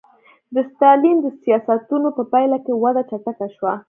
[0.55, 3.73] د ستالین د سیاستونو په پایله کې وده چټکه شوه